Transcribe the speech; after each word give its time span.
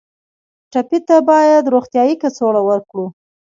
ټپي 0.71 0.99
ته 1.07 1.15
باید 1.29 1.71
روغتیایي 1.73 2.15
کڅوړه 2.21 2.61
ورکړو. 2.65 3.05